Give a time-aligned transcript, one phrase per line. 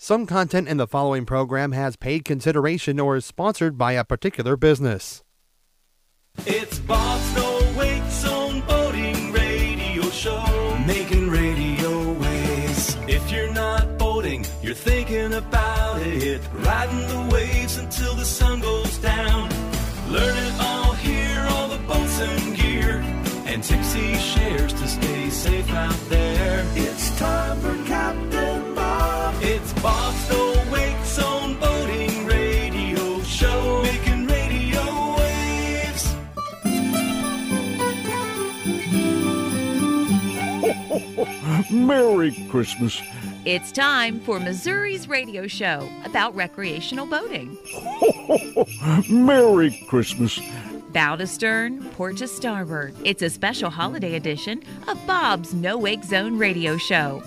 [0.00, 4.56] Some content in the following program has paid consideration or is sponsored by a particular
[4.56, 5.24] business.
[6.46, 7.58] It's Bob's No
[8.08, 12.96] Zone Boating Radio Show, making radio waves.
[13.08, 16.42] If you're not boating, you're thinking about it.
[16.54, 19.50] Riding the waves until the sun goes down.
[20.08, 23.00] Learn it all here, all the boats and gear.
[23.46, 26.64] And Tipsy shares to stay safe out there.
[26.76, 28.67] It's time for Captain.
[29.40, 36.14] It's Bob's No Wake Zone Boating Radio Show, making radio waves.
[41.70, 43.00] Merry Christmas.
[43.44, 47.56] It's time for Missouri's radio show about recreational boating.
[49.08, 50.38] Merry Christmas.
[50.92, 52.94] Bow to stern, port to starboard.
[53.04, 57.22] It's a special holiday edition of Bob's No Wake Zone radio show.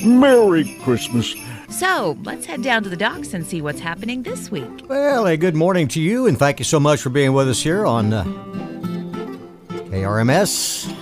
[0.04, 1.34] Merry Christmas.
[1.70, 4.88] So let's head down to the docks and see what's happening this week.
[4.88, 7.62] Well, a good morning to you, and thank you so much for being with us
[7.62, 8.24] here on uh,
[9.68, 10.92] KRMS.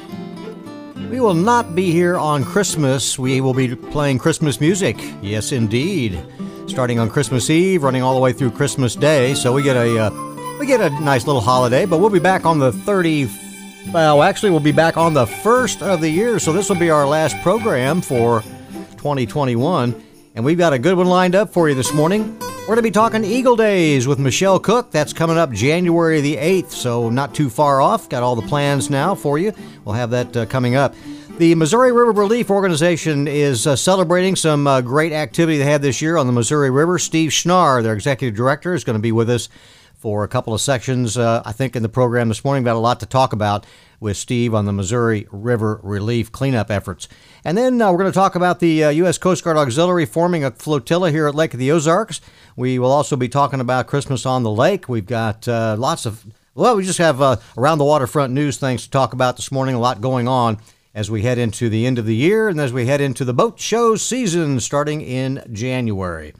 [1.10, 3.18] We will not be here on Christmas.
[3.18, 4.96] We will be playing Christmas music.
[5.22, 6.20] Yes, indeed.
[6.66, 9.32] Starting on Christmas Eve, running all the way through Christmas Day.
[9.34, 10.25] So we get a uh,
[10.58, 11.86] we get a nice little holiday.
[11.86, 13.28] But we'll be back on the 30.
[13.92, 16.38] Well, actually, we'll be back on the first of the year.
[16.38, 18.42] So this will be our last program for
[18.92, 20.02] 2021.
[20.34, 22.38] And we've got a good one lined up for you this morning.
[22.40, 24.90] We're going to be talking Eagle Days with Michelle Cook.
[24.90, 28.08] That's coming up January the 8th, so not too far off.
[28.08, 29.52] Got all the plans now for you.
[29.84, 30.94] We'll have that uh, coming up.
[31.38, 36.02] The Missouri River Relief Organization is uh, celebrating some uh, great activity they had this
[36.02, 36.98] year on the Missouri River.
[36.98, 39.48] Steve Schnarr, their executive director, is going to be with us
[40.06, 42.62] for a couple of sections, uh, I think, in the program this morning.
[42.62, 43.66] We've got a lot to talk about
[43.98, 47.08] with Steve on the Missouri River relief cleanup efforts.
[47.44, 49.18] And then uh, we're going to talk about the uh, U.S.
[49.18, 52.20] Coast Guard Auxiliary forming a flotilla here at Lake of the Ozarks.
[52.54, 54.88] We will also be talking about Christmas on the lake.
[54.88, 58.84] We've got uh, lots of, well, we just have uh, around the waterfront news things
[58.84, 60.58] to talk about this morning, a lot going on
[60.94, 63.34] as we head into the end of the year and as we head into the
[63.34, 66.32] boat show season starting in January.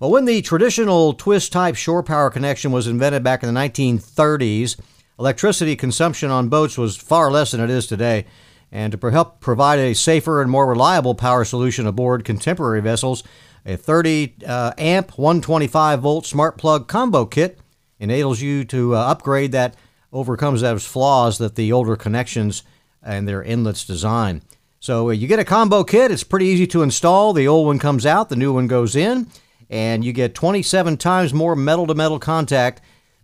[0.00, 4.76] Well, when the traditional twist type shore power connection was invented back in the 1930s,
[5.18, 8.26] electricity consumption on boats was far less than it is today.
[8.72, 13.22] And to help provide a safer and more reliable power solution aboard contemporary vessels,
[13.64, 17.60] a 30 uh, amp 125 volt smart plug combo kit
[18.00, 19.76] enables you to uh, upgrade that
[20.12, 22.64] overcomes those flaws that the older connections
[23.00, 24.42] and their inlets design.
[24.80, 27.32] So uh, you get a combo kit, it's pretty easy to install.
[27.32, 29.28] The old one comes out, the new one goes in,
[29.70, 32.80] and you get 27 times more metal to metal contact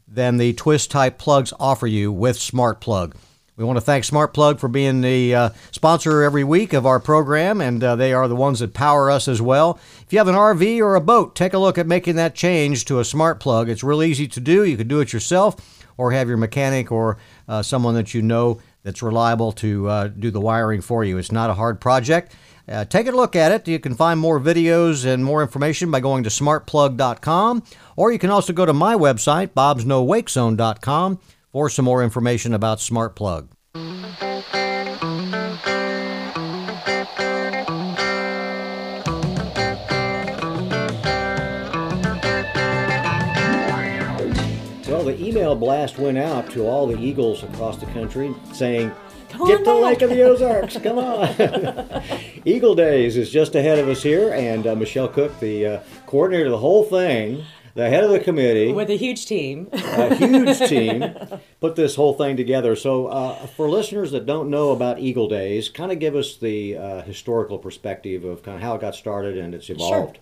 [0.07, 3.15] than the twist type plugs offer you with Smart Plug.
[3.57, 6.99] We want to thank Smart Plug for being the uh, sponsor every week of our
[6.99, 9.79] program, and uh, they are the ones that power us as well.
[10.01, 12.87] If you have an RV or a boat, take a look at making that change
[12.87, 13.69] to a Smart Plug.
[13.69, 14.65] It's real easy to do.
[14.65, 17.19] You can do it yourself, or have your mechanic or
[17.49, 21.19] uh, someone that you know that's reliable to uh, do the wiring for you.
[21.19, 22.35] It's not a hard project.
[22.71, 23.67] Uh, take a look at it.
[23.67, 27.65] You can find more videos and more information by going to smartplug.com,
[27.97, 31.19] or you can also go to my website, bobsnowakezone.com,
[31.51, 33.49] for some more information about Smart Plug.
[44.87, 48.93] Well, the email blast went out to all the Eagles across the country saying,
[49.31, 52.03] Come Get to back." Lake of the Ozarks, come on.
[52.45, 56.47] Eagle Days is just ahead of us here, and uh, Michelle Cook, the uh, coordinator
[56.47, 59.69] of the whole thing, the head of the committee, with a huge team.
[59.73, 61.05] a huge team,
[61.61, 62.75] put this whole thing together.
[62.75, 66.77] So, uh, for listeners that don't know about Eagle Days, kind of give us the
[66.77, 70.19] uh, historical perspective of kind of how it got started and it's evolved.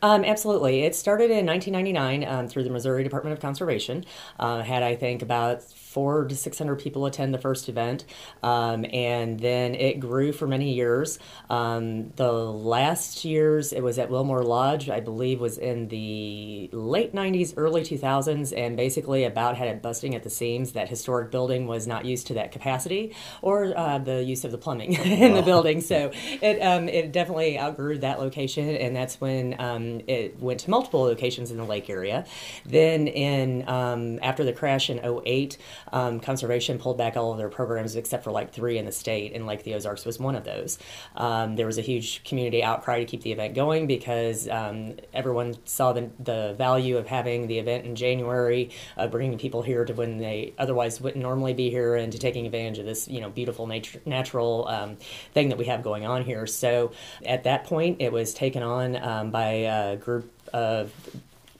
[0.00, 0.82] Um, absolutely.
[0.84, 4.04] It started in 1999 um, through the Missouri Department of Conservation.
[4.38, 5.62] Uh, had, I think, about
[5.92, 8.04] four to 600 people attend the first event.
[8.42, 11.18] Um, and then it grew for many years.
[11.50, 17.14] Um, the last years, it was at Wilmore Lodge, I believe, was in the late
[17.14, 20.72] 90s, early 2000s, and basically about had it busting at the seams.
[20.72, 24.58] That historic building was not used to that capacity or uh, the use of the
[24.58, 25.80] plumbing in the building.
[25.80, 30.70] So it, um, it definitely outgrew that location, and that's when um, it went to
[30.70, 32.24] multiple locations in the lake area.
[32.64, 35.58] Then, in um, after the crash in 08,
[35.92, 39.32] um, conservation pulled back all of their programs except for like three in the state,
[39.34, 40.78] and Lake the Ozarks was one of those.
[41.16, 45.56] Um, there was a huge community outcry to keep the event going because um, everyone
[45.64, 49.92] saw the, the value of having the event in January, uh, bringing people here to
[49.94, 53.30] when they otherwise wouldn't normally be here, and to taking advantage of this, you know,
[53.30, 54.96] beautiful nature, natural um,
[55.32, 56.46] thing that we have going on here.
[56.46, 56.92] So
[57.24, 60.92] at that point, it was taken on um, by a group of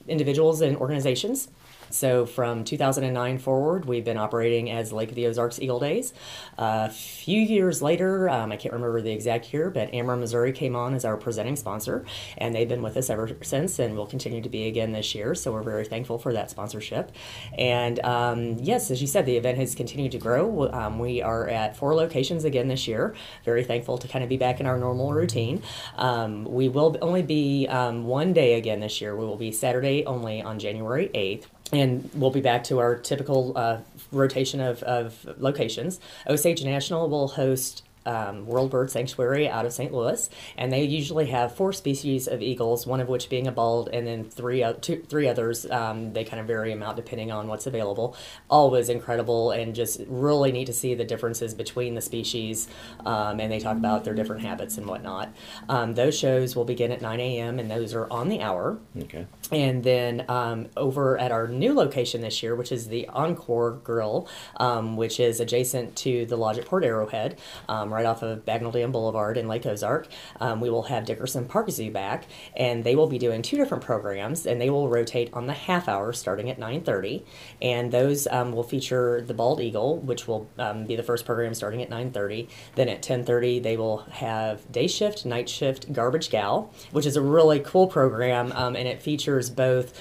[0.07, 1.47] individuals and organizations.
[1.93, 6.11] So from 2009 forward, we've been operating as Lake of the Ozarks Eagle Days.
[6.57, 10.75] A few years later, um, I can't remember the exact year, but Ameren Missouri came
[10.75, 12.03] on as our presenting sponsor,
[12.39, 15.35] and they've been with us ever since, and will continue to be again this year.
[15.35, 17.11] So we're very thankful for that sponsorship.
[17.59, 20.71] And um, yes, as you said, the event has continued to grow.
[20.71, 23.13] Um, we are at four locations again this year.
[23.45, 25.61] Very thankful to kind of be back in our normal routine.
[25.97, 29.15] Um, we will only be um, one day again this year.
[29.15, 33.57] We will be Saturday only on January 8th and we'll be back to our typical
[33.57, 33.79] uh,
[34.11, 35.99] rotation of, of locations.
[36.27, 39.93] Osage National will host um, World Bird Sanctuary out of St.
[39.93, 43.89] Louis, and they usually have four species of eagles, one of which being a bald,
[43.89, 45.69] and then three other three others.
[45.69, 48.15] Um, they kind of vary them out depending on what's available.
[48.49, 52.67] Always incredible, and just really neat to see the differences between the species.
[53.05, 55.33] Um, and they talk about their different habits and whatnot.
[55.69, 57.59] Um, those shows will begin at 9 a.m.
[57.59, 58.79] and those are on the hour.
[58.97, 59.25] Okay.
[59.51, 64.27] And then um, over at our new location this year, which is the Encore Grill,
[64.57, 67.39] um, which is adjacent to the lodge at Port Arrowhead,
[67.69, 70.07] um, right off of Bagnell Dam Boulevard in Lake Ozark,
[70.39, 72.25] um, we will have Dickerson Park Zoo back,
[72.55, 75.87] and they will be doing two different programs, and they will rotate on the half
[75.87, 77.23] hour starting at 9:30,
[77.61, 81.53] and those um, will feature the Bald Eagle, which will um, be the first program
[81.53, 82.47] starting at 9:30.
[82.75, 87.21] Then at 10:30 they will have day shift, night shift, Garbage Gal, which is a
[87.21, 89.93] really cool program, um, and it features both.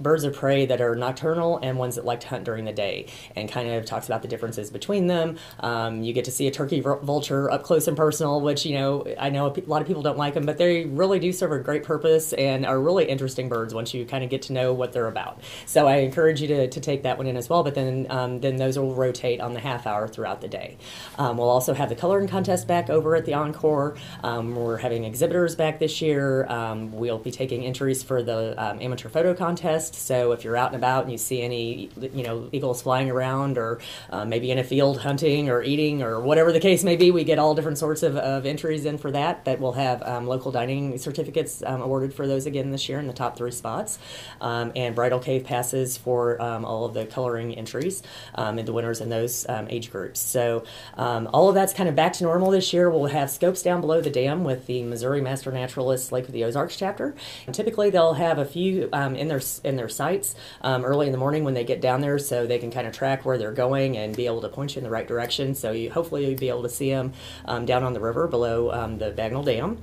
[0.00, 3.06] Birds of prey that are nocturnal and ones that like to hunt during the day
[3.36, 5.38] and kind of talks about the differences between them.
[5.60, 9.04] Um, you get to see a turkey vulture up close and personal which you know
[9.18, 11.58] i know a lot of people don't like them but they really do serve a
[11.58, 14.92] great purpose and are really interesting birds once you kind of get to know what
[14.92, 15.40] they're about.
[15.66, 18.40] So i encourage you to, to take that one in as well but then um,
[18.40, 20.76] then those will rotate on the half hour throughout the day.
[21.18, 23.96] Um, we'll also have the coloring contest back over at the encore.
[24.22, 26.46] Um, we're having exhibitors back this year.
[26.46, 30.72] Um, we'll be taking entries for the um, amateur photo contest so if you're out
[30.72, 33.80] and about and you see any, you know, eagles flying around or
[34.10, 37.24] uh, maybe in a field hunting or eating or whatever the case may be, we
[37.24, 39.44] get all different sorts of, of entries in for that.
[39.44, 43.06] That we'll have um, local dining certificates um, awarded for those again this year in
[43.06, 43.98] the top three spots,
[44.40, 48.02] um, and bridal cave passes for um, all of the coloring entries
[48.34, 50.20] um, and the winners in those um, age groups.
[50.20, 50.64] So
[50.96, 52.90] um, all of that's kind of back to normal this year.
[52.90, 56.44] We'll have scopes down below the dam with the Missouri Master Naturalists Lake of the
[56.44, 57.14] Ozarks chapter.
[57.46, 61.12] And typically they'll have a few um, in their in their sites um, early in
[61.12, 63.52] the morning when they get down there, so they can kind of track where they're
[63.52, 65.54] going and be able to point you in the right direction.
[65.54, 67.12] So you hopefully you'll be able to see them
[67.46, 69.78] um, down on the river below um, the Bagnell Dam.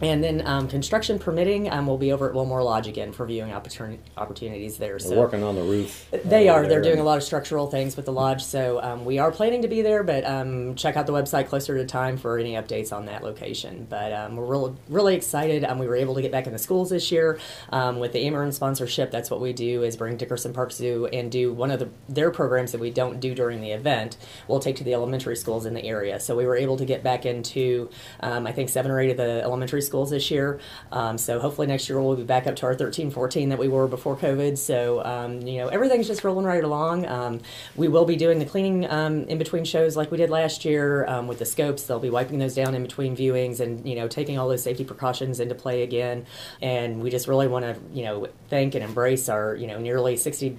[0.00, 3.50] And then um, construction permitting, um, we'll be over at Wilmore Lodge again for viewing
[3.50, 4.98] opportuni- opportunities there.
[4.98, 6.08] They're working on the roof.
[6.24, 6.66] they uh, are.
[6.66, 9.62] They're doing a lot of structural things with the lodge, so um, we are planning
[9.62, 10.02] to be there.
[10.04, 13.86] But um, check out the website closer to time for any updates on that location.
[13.88, 15.64] But um, we're really, really excited.
[15.64, 17.38] Um, we were able to get back in the schools this year
[17.70, 19.10] um, with the Ameren sponsorship.
[19.10, 22.30] That's what we do is bring Dickerson Park Zoo and do one of the, their
[22.30, 24.16] programs that we don't do during the event.
[24.46, 26.20] We'll take to the elementary schools in the area.
[26.20, 27.90] So we were able to get back into,
[28.20, 30.60] um, I think, seven or eight of the elementary schools this year.
[30.92, 33.66] Um, so hopefully next year we'll be back up to our 13, 14 that we
[33.66, 34.56] were before COVID.
[34.56, 37.06] So, um, you know, everything's just rolling right along.
[37.06, 37.40] Um,
[37.74, 41.06] we will be doing the cleaning um, in between shows like we did last year
[41.06, 41.82] um, with the scopes.
[41.82, 44.84] They'll be wiping those down in between viewings and, you know, taking all those safety
[44.84, 46.26] precautions into play again.
[46.62, 50.16] And we just really want to, you know, thank and embrace our, you know, nearly
[50.16, 50.58] 60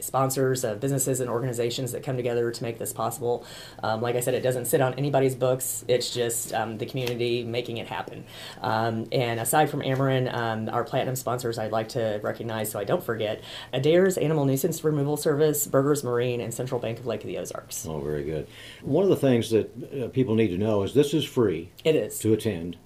[0.00, 3.46] sponsors of businesses and organizations that come together to make this possible.
[3.82, 5.84] Um, like I said, it doesn't sit on anybody's books.
[5.88, 8.24] It's just um, the community making it happen.
[8.66, 12.84] Um, and aside from Ameren, um, our platinum sponsors, I'd like to recognize so I
[12.84, 13.42] don't forget
[13.72, 17.86] Adair's Animal Nuisance Removal Service, Burgers Marine, and Central Bank of Lake of the Ozarks.
[17.86, 18.48] Oh, very good.
[18.82, 19.70] One of the things that
[20.04, 22.18] uh, people need to know is this is free It is.
[22.18, 22.76] to attend.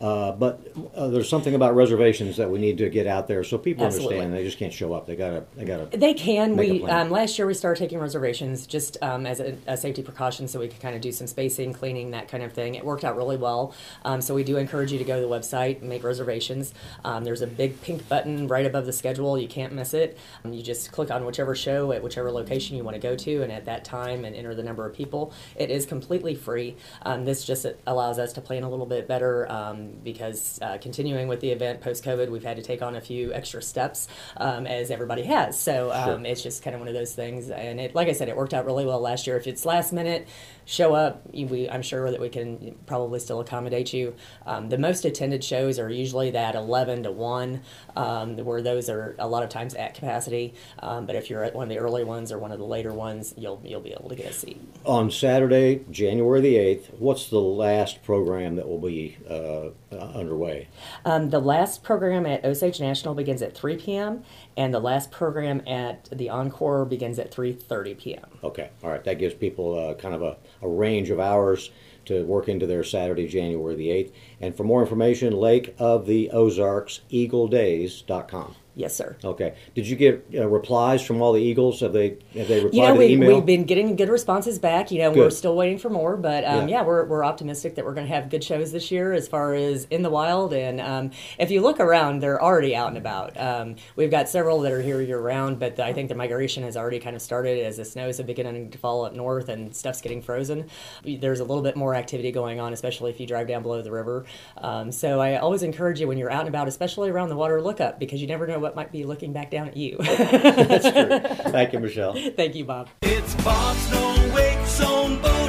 [0.00, 0.60] Uh, but
[0.94, 4.16] uh, there's something about reservations that we need to get out there so people Absolutely.
[4.16, 5.06] understand they just can't show up.
[5.06, 5.96] They gotta, they gotta.
[5.96, 6.56] They can.
[6.56, 10.48] We um, last year we started taking reservations just um, as a, a safety precaution,
[10.48, 12.74] so we could kind of do some spacing, cleaning, that kind of thing.
[12.74, 13.72] It worked out really well.
[14.04, 16.74] Um, so we do encourage you to go to the website and make reservations.
[17.04, 19.38] Um, there's a big pink button right above the schedule.
[19.38, 20.18] You can't miss it.
[20.44, 23.42] Um, you just click on whichever show at whichever location you want to go to,
[23.42, 25.32] and at that time, and enter the number of people.
[25.56, 26.76] It is completely free.
[27.02, 29.50] Um, this just allows us to plan a little bit better.
[29.84, 33.00] Um, because uh, continuing with the event post COVID, we've had to take on a
[33.00, 35.58] few extra steps um, as everybody has.
[35.58, 37.50] So um, it's just kind of one of those things.
[37.50, 39.36] And it, like I said, it worked out really well last year.
[39.36, 40.28] If it's last minute,
[40.64, 41.22] show up.
[41.32, 44.14] We, I'm sure that we can probably still accommodate you.
[44.46, 47.60] Um, the most attended shows are usually that 11 to 1,
[47.96, 50.54] um, where those are a lot of times at capacity.
[50.80, 52.92] Um, but if you're at one of the early ones or one of the later
[52.92, 54.60] ones, you'll you'll be able to get a seat.
[54.84, 60.68] On Saturday, January the 8th, what's the last program that will be uh, uh, underway?
[61.04, 64.22] Um, the last program at Osage National begins at 3 p.m.
[64.56, 68.26] and the last program at the Encore begins at 3:30 p.m.
[68.42, 69.04] Okay, all right.
[69.04, 71.70] That gives people uh, kind of a, a range of hours
[72.06, 74.12] to work into their Saturday, January the 8th.
[74.40, 78.56] And for more information, Lake of the Ozarks, eagledays.com.
[78.76, 79.16] Yes, sir.
[79.24, 79.54] Okay.
[79.76, 81.78] Did you get uh, replies from all the Eagles?
[81.80, 83.34] Have they have they replied You know, to the we, email?
[83.36, 84.90] we've been getting good responses back.
[84.90, 86.78] You know, we're still waiting for more, but um, Yeah.
[86.78, 86.82] yeah.
[86.82, 89.84] we're, we're optimistic that we're going to have good shows this year as far as
[89.90, 90.52] in the wild.
[90.52, 93.40] And um, if you look around, they're already out and about.
[93.40, 96.76] Um, we've got several that are here year round, but I think the migration has
[96.76, 100.00] already kind of started as the snows have beginning to fall up north and stuff's
[100.00, 100.68] getting frozen.
[101.04, 103.92] There's a little bit more activity going on, especially if you drive down below the
[103.92, 104.24] river.
[104.56, 107.62] Um, so I always encourage you when you're out and about, especially around the water,
[107.62, 109.98] look up because you never know what might be looking back down at you.
[110.00, 111.50] That's true.
[111.52, 112.14] Thank you, Michelle.
[112.34, 112.88] Thank you, Bob.
[113.02, 115.43] It's Bob's No Wake Zone Boating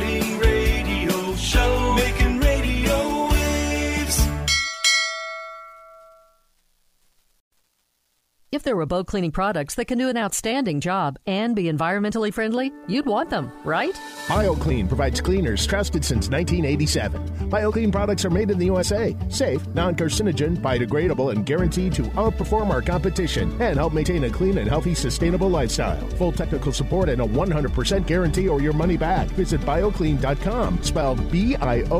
[8.55, 12.33] If there were boat cleaning products that can do an outstanding job and be environmentally
[12.33, 13.93] friendly, you'd want them, right?
[14.27, 17.49] BioKleen provides cleaners trusted since 1987.
[17.49, 22.81] BioKleen products are made in the USA, safe, non-carcinogen, biodegradable, and guaranteed to outperform our
[22.81, 26.07] competition and help maintain a clean and healthy, sustainable lifestyle.
[26.11, 29.27] Full technical support and a 100% guarantee or your money back.
[29.31, 31.91] Visit biokleen.com, spelled B-I-O-K-L-E-E-N.com.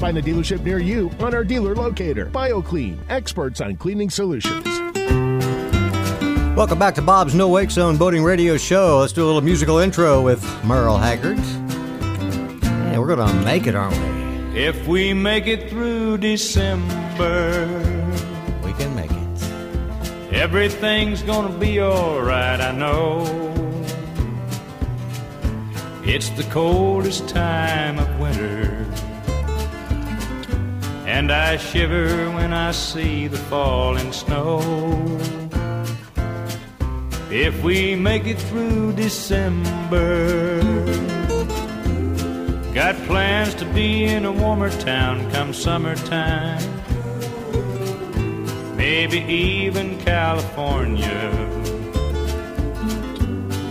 [0.00, 2.26] Find a dealership near you on our dealer locator.
[2.26, 4.47] BioKleen, experts on cleaning solutions.
[6.56, 8.98] Welcome back to Bob's No Wake Zone Boating Radio Show.
[8.98, 11.38] Let's do a little musical intro with Merle Haggard.
[11.38, 14.60] Yeah, we're going to make it, aren't we?
[14.60, 17.66] If we make it through December,
[18.64, 20.32] We can make it.
[20.34, 23.22] everything's gonna be alright, I know.
[26.02, 28.84] It's the coldest time of winter.
[31.08, 34.60] And I shiver when I see the falling snow.
[37.30, 40.60] If we make it through December,
[42.74, 46.62] got plans to be in a warmer town come summertime.
[48.76, 51.30] Maybe even California.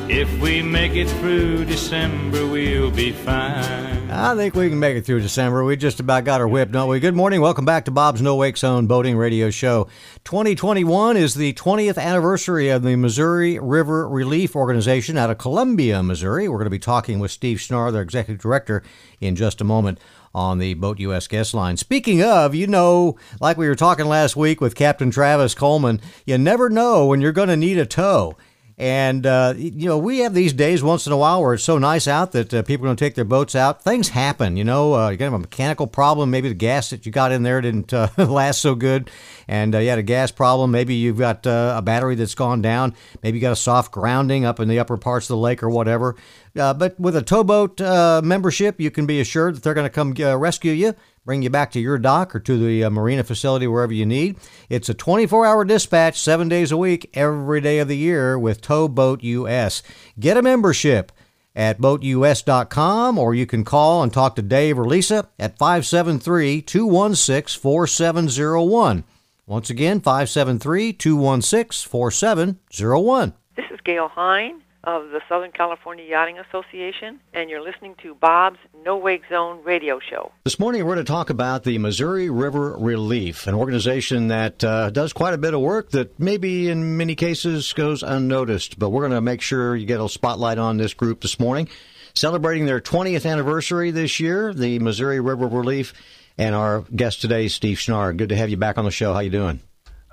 [0.09, 3.76] If we make it through December, we'll be fine.
[4.19, 5.63] I think we can make it through December.
[5.63, 6.99] We just about got our whip, don't we?
[6.99, 7.39] Good morning.
[7.39, 9.87] Welcome back to Bob's No Wake Zone Boating Radio Show.
[10.23, 16.49] 2021 is the 20th anniversary of the Missouri River Relief Organization out of Columbia, Missouri.
[16.49, 18.81] We're going to be talking with Steve Schnarr, their executive director,
[19.19, 19.99] in just a moment
[20.33, 21.77] on the Boat US guest line.
[21.77, 26.39] Speaking of, you know, like we were talking last week with Captain Travis Coleman, you
[26.39, 28.35] never know when you're going to need a tow.
[28.79, 31.79] And, uh, you know, we have these days once in a while where it's so
[31.79, 33.81] nice out that uh, people are going to take their boats out.
[33.81, 34.93] Things happen, you know.
[34.93, 36.29] Uh, you got a mechanical problem.
[36.29, 39.09] Maybe the gas that you got in there didn't uh, last so good.
[39.47, 40.69] And uh, you had a gas problem.
[40.69, 42.93] Maybe you've got uh, a battery that's gone down.
[43.23, 45.71] Maybe you got a soft grounding up in the upper parts of the lake or
[45.71, 46.15] whatever.
[46.53, 47.79] But with a towboat
[48.23, 50.93] membership, you can be assured that they're going to come rescue you
[51.27, 54.37] bring you back to your dock or to the uh, marina facility wherever you need.
[54.69, 58.61] It's a 24 hour dispatch, seven days a week, every day of the year with
[58.61, 59.83] Towboat US.
[60.17, 61.11] Get a membership
[61.53, 67.61] at boatus.com or you can call and talk to Dave or Lisa at 573 216
[67.61, 69.03] 4701.
[69.45, 73.33] Once again, 573 216 4701.
[73.57, 78.59] This is Gail Hine of the Southern California Yachting Association, and you're listening to Bob's
[78.85, 80.31] No Wake Zone radio show.
[80.43, 84.89] This morning, we're going to talk about the Missouri River Relief, an organization that uh,
[84.89, 88.79] does quite a bit of work that maybe in many cases goes unnoticed.
[88.79, 91.67] But we're going to make sure you get a spotlight on this group this morning.
[92.13, 95.93] Celebrating their 20th anniversary this year, the Missouri River Relief,
[96.37, 98.15] and our guest today, Steve Schnarr.
[98.15, 99.13] Good to have you back on the show.
[99.13, 99.59] How you doing?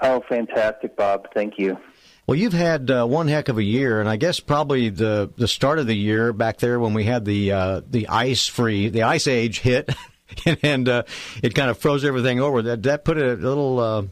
[0.03, 1.29] Oh, fantastic, Bob.
[1.33, 1.79] Thank you.
[2.27, 5.47] Well, you've had uh, one heck of a year, and I guess probably the the
[5.47, 9.03] start of the year back there when we had the uh, the ice free, the
[9.03, 9.95] ice age hit,
[10.63, 11.03] and uh,
[11.43, 12.63] it kind of froze everything over.
[12.63, 14.05] That that put a little uh,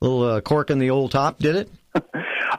[0.00, 1.70] little uh, cork in the old top, did it?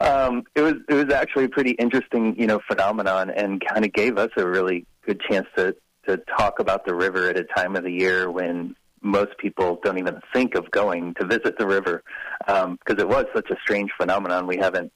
[0.00, 3.92] Um, it was it was actually a pretty interesting, you know, phenomenon, and kind of
[3.92, 5.76] gave us a really good chance to
[6.08, 9.98] to talk about the river at a time of the year when most people don't
[9.98, 12.02] even think of going to visit the river
[12.46, 14.46] because it was such a strange phenomenon.
[14.46, 14.92] We haven't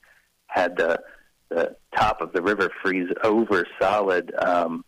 [0.47, 1.01] had the
[1.51, 4.85] the top of the river freeze over solid um,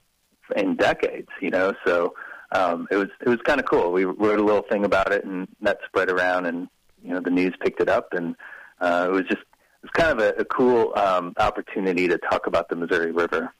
[0.57, 1.75] in decades, you know.
[1.87, 2.15] So
[2.53, 3.93] um, it was it was kind of cool.
[3.93, 6.69] We wrote a little thing about it, and that spread around, and
[7.03, 8.37] you know the news picked it up, and
[8.81, 12.47] uh, it was just it was kind of a, a cool um, opportunity to talk
[12.47, 13.53] about the Missouri River.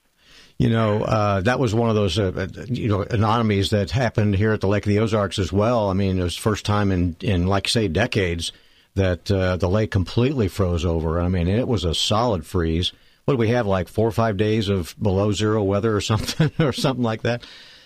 [0.57, 4.53] You know, uh, that was one of those, uh, you know, anomalies that happened here
[4.53, 5.89] at the Lake of the Ozarks as well.
[5.89, 8.51] I mean, it was first time in, in like say, decades
[8.95, 11.21] that uh, the lake completely froze over.
[11.21, 12.91] I mean, it was a solid freeze.
[13.25, 16.51] What do we have, like four or five days of below zero weather or something,
[16.59, 17.43] or something like that?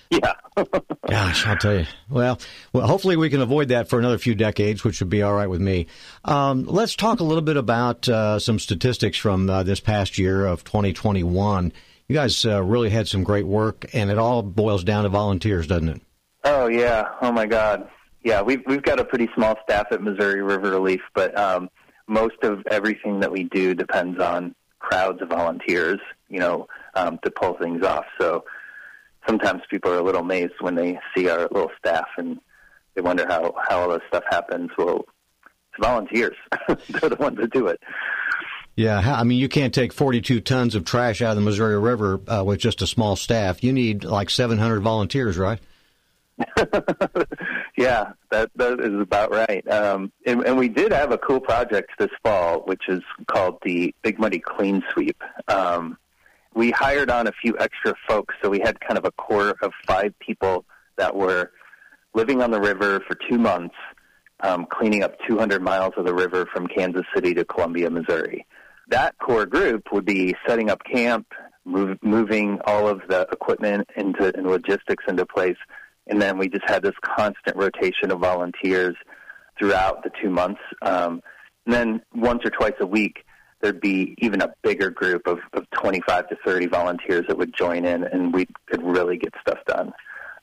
[0.10, 0.34] Yeah.
[1.08, 1.86] Gosh, I'll tell you.
[2.10, 2.40] Well,
[2.74, 5.50] well, hopefully we can avoid that for another few decades, which would be all right
[5.50, 5.88] with me.
[6.26, 10.46] Um, let's talk a little bit about uh, some statistics from uh, this past year
[10.46, 11.72] of 2021.
[12.12, 15.66] You guys uh, really had some great work, and it all boils down to volunteers,
[15.66, 16.02] doesn't it?
[16.44, 17.08] Oh yeah.
[17.22, 17.90] Oh my God.
[18.22, 21.70] Yeah, we've we've got a pretty small staff at Missouri River Relief, but um,
[22.08, 26.02] most of everything that we do depends on crowds of volunteers.
[26.28, 28.04] You know, um, to pull things off.
[28.20, 28.44] So
[29.26, 32.42] sometimes people are a little amazed when they see our little staff and
[32.94, 34.70] they wonder how how all this stuff happens.
[34.78, 35.06] Well,
[35.46, 36.36] it's volunteers.
[36.68, 37.80] They're the ones that do it.
[38.76, 42.22] Yeah, I mean, you can't take 42 tons of trash out of the Missouri River
[42.28, 43.64] uh, with just a small staff.
[43.64, 45.60] You need like 700 volunteers, right?
[47.78, 49.68] yeah, that that is about right.
[49.68, 53.94] Um, and, and we did have a cool project this fall, which is called the
[54.02, 55.22] Big Muddy Clean Sweep.
[55.48, 55.98] Um,
[56.54, 59.72] we hired on a few extra folks, so we had kind of a core of
[59.86, 60.66] five people
[60.98, 61.52] that were
[62.14, 63.76] living on the river for two months,
[64.42, 68.46] um, cleaning up 200 miles of the river from Kansas City to Columbia, Missouri.
[68.92, 71.26] That core group would be setting up camp,
[71.64, 75.56] move, moving all of the equipment into and logistics into place,
[76.08, 78.96] and then we just had this constant rotation of volunteers
[79.58, 80.60] throughout the two months.
[80.82, 81.22] Um,
[81.66, 83.26] and then once or twice a week,
[83.62, 87.86] there'd be even a bigger group of, of 25 to 30 volunteers that would join
[87.86, 89.94] in, and we could really get stuff done.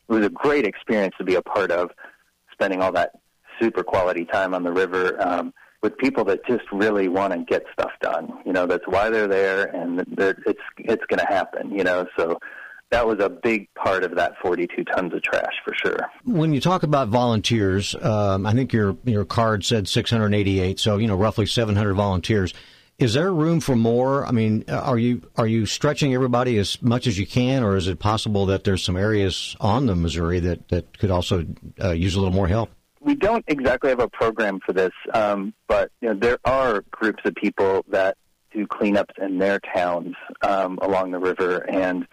[0.08, 1.90] It was a great experience to be a part of,
[2.50, 3.12] spending all that
[3.60, 5.52] super quality time on the river um,
[5.82, 8.32] with people that just really want to get stuff done.
[8.44, 11.70] You know, that's why they're there, and they're, it's it's going to happen.
[11.70, 12.38] You know, so
[12.90, 15.98] that was a big part of that 42 tons of trash for sure.
[16.24, 21.06] When you talk about volunteers, um, I think your your card said 688, so you
[21.06, 22.54] know roughly 700 volunteers.
[22.98, 24.26] Is there room for more?
[24.26, 27.86] I mean, are you are you stretching everybody as much as you can, or is
[27.86, 31.46] it possible that there's some areas on the Missouri that that could also
[31.80, 32.70] uh, use a little more help?
[33.00, 37.22] We don't exactly have a program for this, um, but you know, there are groups
[37.24, 38.16] of people that
[38.52, 42.06] do cleanups in their towns um, along the river, and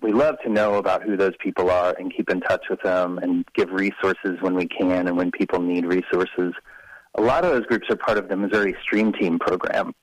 [0.00, 3.18] we love to know about who those people are and keep in touch with them
[3.18, 6.54] and give resources when we can and when people need resources.
[7.14, 9.94] A lot of those groups are part of the Missouri Stream Team program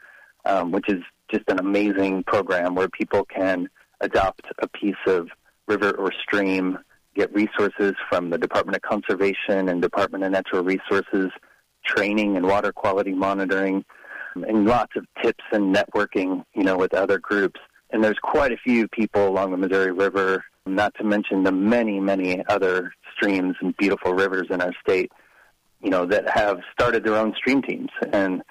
[0.46, 3.70] um, which is just an amazing program where people can
[4.02, 5.30] adopt a piece of
[5.68, 6.78] river or stream,
[7.16, 11.32] get resources from the Department of Conservation and Department of Natural Resources,
[11.86, 13.84] training and water quality monitoring,
[14.36, 17.60] um, and lots of tips and networking, you know, with other groups.
[17.92, 22.00] And there's quite a few people along the Missouri River, not to mention the many,
[22.00, 25.12] many other streams and beautiful rivers in our state,
[25.82, 27.90] you know, that have started their own stream teams.
[28.14, 28.44] And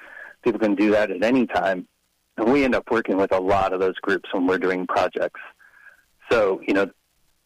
[0.43, 1.87] people can do that at any time.
[2.37, 5.41] And we end up working with a lot of those groups when we're doing projects.
[6.31, 6.91] So, you know,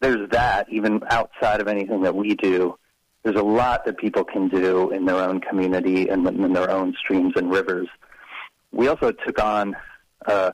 [0.03, 2.77] there's that, even outside of anything that we do.
[3.23, 6.93] There's a lot that people can do in their own community and in their own
[6.99, 7.87] streams and rivers.
[8.73, 9.77] We also took on
[10.25, 10.51] a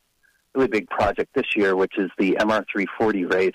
[0.54, 3.54] really big project this year, which is the MR340 race,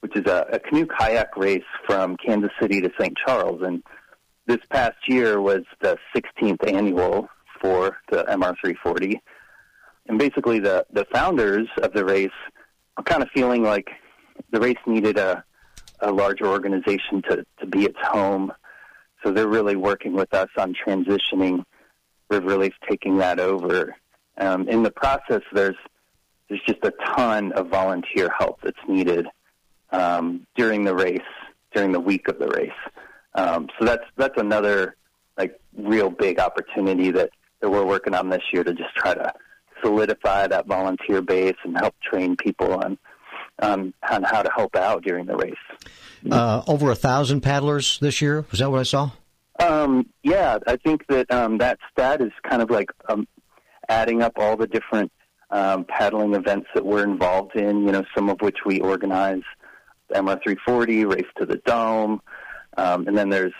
[0.00, 3.14] which is a, a canoe kayak race from Kansas City to St.
[3.26, 3.60] Charles.
[3.62, 3.82] And
[4.46, 7.28] this past year was the 16th annual
[7.60, 9.20] for the MR340.
[10.08, 12.30] And basically, the, the founders of the race
[12.96, 13.90] are kind of feeling like
[14.50, 15.44] the race needed a,
[16.00, 18.52] a larger organization to, to be its home.
[19.22, 21.64] So they're really working with us on transitioning
[22.30, 23.96] River Relief, taking that over.
[24.38, 25.76] Um, in the process, there's
[26.48, 29.26] there's just a ton of volunteer help that's needed
[29.90, 31.18] um, during the race,
[31.74, 32.70] during the week of the race.
[33.34, 34.96] Um, so that's that's another
[35.36, 37.30] like real big opportunity that
[37.60, 39.32] that we're working on this year to just try to
[39.82, 42.98] solidify that volunteer base and help train people on
[43.58, 45.54] um, on how to help out during the race.
[46.30, 48.44] Uh, over a thousand paddlers this year.
[48.50, 49.10] Was that what I saw?
[49.58, 53.26] Um, yeah, I think that um, that stat is kind of like um,
[53.88, 55.10] adding up all the different
[55.50, 57.86] um, paddling events that we're involved in.
[57.86, 59.42] You know, some of which we organize:
[60.12, 62.20] MR340, Race to the Dome,
[62.76, 63.54] um, and then there's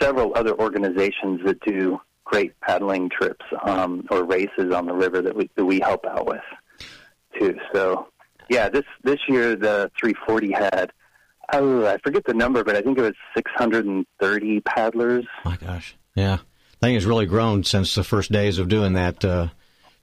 [0.00, 5.36] several other organizations that do great paddling trips um, or races on the river that
[5.36, 6.40] we that we help out with
[7.38, 7.56] too.
[7.74, 8.08] So
[8.48, 10.92] yeah, this this year the 340 had
[11.52, 15.26] oh I forget the number, but I think it was 630 paddlers.
[15.44, 16.38] My gosh, yeah,
[16.80, 19.24] thing has really grown since the first days of doing that.
[19.24, 19.48] Uh,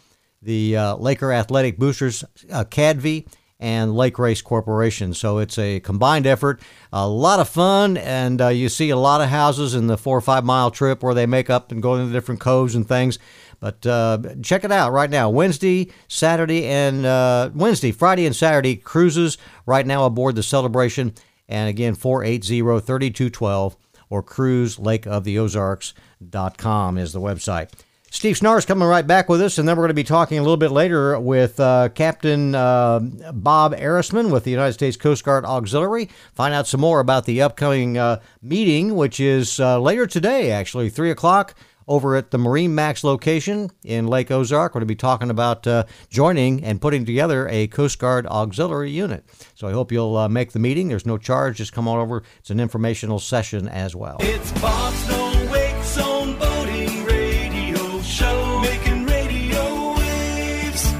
[0.41, 3.27] the uh, Laker Athletic Boosters, uh, Cadvy,
[3.61, 5.13] and Lake Race Corporation.
[5.13, 6.61] So it's a combined effort,
[6.91, 10.17] a lot of fun, and uh, you see a lot of houses in the four
[10.17, 13.19] or five mile trip where they make up and go into different coves and things.
[13.61, 15.29] But uh, check it out right now.
[15.29, 21.13] Wednesday, Saturday, and uh, Wednesday, Friday, and Saturday cruises right now aboard the celebration.
[21.47, 23.77] And again, 480 3212
[24.09, 27.69] or cruiselakeoftheozarks.com is the website.
[28.13, 30.41] Steve Schnarr's coming right back with us, and then we're going to be talking a
[30.41, 35.45] little bit later with uh, Captain uh, Bob Arisman with the United States Coast Guard
[35.45, 36.09] Auxiliary.
[36.33, 40.89] Find out some more about the upcoming uh, meeting, which is uh, later today, actually,
[40.89, 41.55] 3 o'clock
[41.91, 44.73] over at the Marine Max location in Lake Ozark.
[44.73, 48.91] We're going to be talking about uh, joining and putting together a Coast Guard auxiliary
[48.91, 49.25] unit.
[49.55, 50.87] So I hope you'll uh, make the meeting.
[50.87, 51.57] There's no charge.
[51.57, 52.23] Just come on over.
[52.39, 54.15] It's an informational session as well.
[54.21, 60.93] It's Bob's No Wake Zone Boating Radio Show, making radio waves.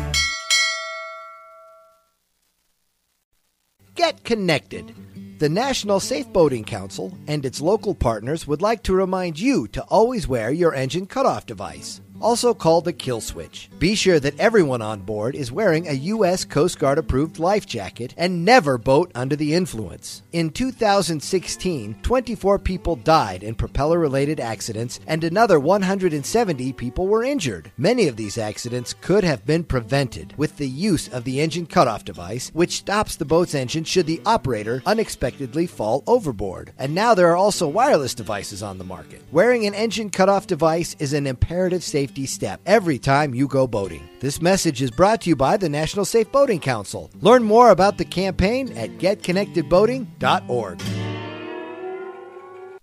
[3.95, 4.93] Get connected.
[5.41, 9.81] The National Safe Boating Council and its local partners would like to remind you to
[9.85, 13.69] always wear your engine cutoff device also called the kill switch.
[13.79, 16.45] Be sure that everyone on board is wearing a U.S.
[16.45, 20.23] Coast Guard approved life jacket and never boat under the influence.
[20.31, 27.71] In 2016, 24 people died in propeller related accidents and another 170 people were injured.
[27.77, 32.05] Many of these accidents could have been prevented with the use of the engine cutoff
[32.05, 36.73] device, which stops the boat's engine should the operator unexpectedly fall overboard.
[36.77, 39.23] And now there are also wireless devices on the market.
[39.31, 43.65] Wearing an engine cutoff device is an imperative safety safety step every time you go
[43.65, 44.05] boating.
[44.19, 47.09] This message is brought to you by the National Safe Boating Council.
[47.21, 50.81] Learn more about the campaign at getconnectedboating.org.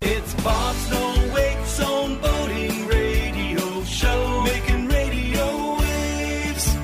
[0.01, 6.75] It's Bob's No Wake Zone Boating Radio Show, making radio waves.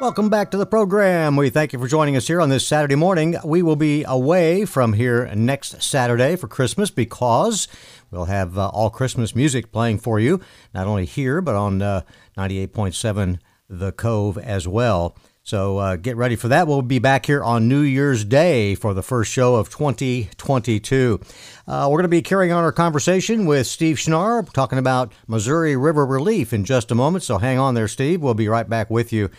[0.00, 1.36] Welcome back to the program.
[1.36, 3.36] We thank you for joining us here on this Saturday morning.
[3.44, 7.68] We will be away from here next Saturday for Christmas because
[8.10, 10.40] We'll have uh, all Christmas music playing for you,
[10.74, 12.02] not only here, but on uh,
[12.36, 15.16] 98.7 The Cove as well.
[15.48, 16.66] So uh, get ready for that.
[16.66, 21.20] We'll be back here on New Year's Day for the first show of 2022.
[21.66, 25.74] Uh, we're going to be carrying on our conversation with Steve Schnarr, talking about Missouri
[25.74, 27.24] River Relief in just a moment.
[27.24, 28.20] So hang on there, Steve.
[28.20, 29.30] We'll be right back with you.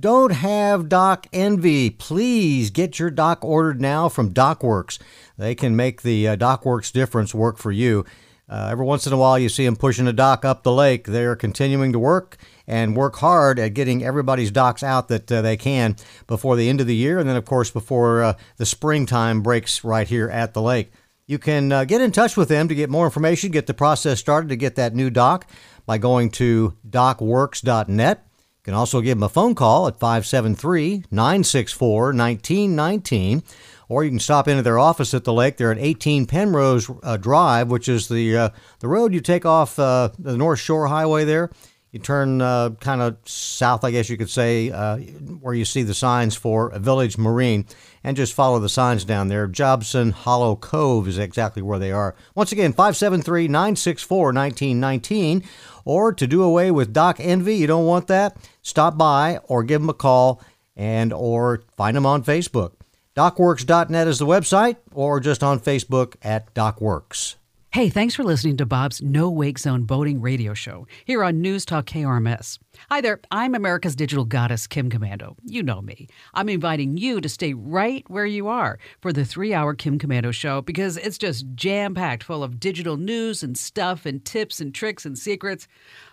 [0.00, 1.90] Don't have dock envy.
[1.90, 4.98] Please get your dock ordered now from DockWorks.
[5.36, 8.06] They can make the uh, DockWorks difference work for you.
[8.48, 11.04] Uh, every once in a while, you see them pushing a dock up the lake.
[11.04, 15.42] They are continuing to work and work hard at getting everybody's docks out that uh,
[15.42, 18.64] they can before the end of the year, and then, of course, before uh, the
[18.64, 20.92] springtime breaks right here at the lake.
[21.26, 24.18] You can uh, get in touch with them to get more information, get the process
[24.18, 25.46] started to get that new dock
[25.84, 28.24] by going to dockworks.net.
[28.28, 33.42] You can also give them a phone call at 573 964 1919
[33.88, 35.56] or you can stop into their office at the lake.
[35.56, 38.48] They're at 18 Penrose uh, Drive, which is the uh,
[38.80, 41.50] the road you take off uh, the North Shore Highway there
[41.90, 45.82] You turn uh, kind of south, I guess you could say, uh, where you see
[45.82, 47.64] the signs for Village Marine,
[48.04, 49.46] and just follow the signs down there.
[49.46, 52.14] Jobson Hollow Cove is exactly where they are.
[52.34, 55.44] Once again, 573 964 1919.
[55.84, 58.36] Or to do away with Doc Envy, you don't want that?
[58.60, 60.42] Stop by or give them a call
[60.76, 62.72] and or find them on Facebook.
[63.18, 67.34] DockWorks.net is the website, or just on Facebook at DockWorks.
[67.72, 71.64] Hey, thanks for listening to Bob's No Wake Zone Boating Radio Show here on News
[71.64, 72.60] Talk KRMS.
[72.88, 75.34] Hi there, I'm America's digital goddess, Kim Komando.
[75.42, 76.06] You know me.
[76.32, 80.32] I'm inviting you to stay right where you are for the three hour Kim Komando
[80.32, 84.72] show because it's just jam packed full of digital news and stuff and tips and
[84.72, 85.66] tricks and secrets.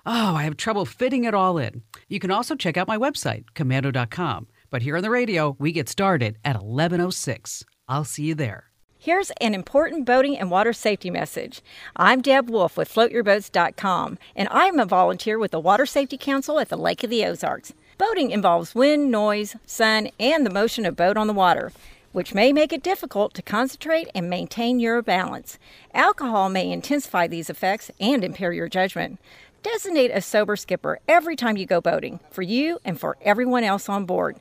[0.07, 1.83] Oh, I have trouble fitting it all in.
[2.09, 4.47] You can also check out my website, komando.com.
[4.75, 7.63] But here on the radio, we get started at 1106.
[7.87, 8.71] I'll see you there.
[8.99, 11.61] Here's an important boating and water safety message.
[11.95, 16.67] I'm Deb Wolf with FloatYourBoats.com, and I'm a volunteer with the Water Safety Council at
[16.67, 17.71] the Lake of the Ozarks.
[17.97, 21.71] Boating involves wind, noise, sun, and the motion of boat on the water,
[22.11, 25.57] which may make it difficult to concentrate and maintain your balance.
[25.93, 29.19] Alcohol may intensify these effects and impair your judgment.
[29.65, 33.89] Designate a sober skipper every time you go boating, for you and for everyone else
[33.89, 34.35] on board.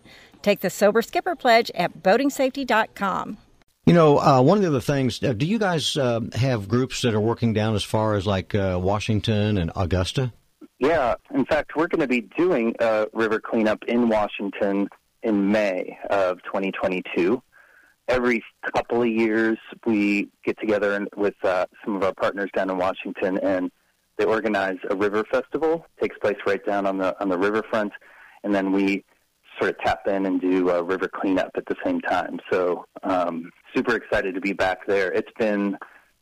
[0.45, 3.39] Take the Sober Skipper Pledge at boatingsafety.com.
[3.87, 7.01] You know, uh, one of the other things, uh, do you guys uh, have groups
[7.01, 10.35] that are working down as far as like uh, Washington and Augusta?
[10.79, 14.91] Yeah, in fact, we're going to be doing a river cleanup in Washington
[15.23, 17.43] in May of 2022.
[18.09, 18.45] Every
[18.77, 23.39] couple of years, we get together with uh, some of our partners down in Washington,
[23.39, 23.71] and
[24.19, 25.87] they organize a river festival.
[25.97, 27.93] It takes place right down on the on the riverfront,
[28.43, 29.05] and then we
[29.59, 32.39] sort of tap in and do a river cleanup at the same time.
[32.51, 35.13] So um, super excited to be back there.
[35.13, 35.77] It's been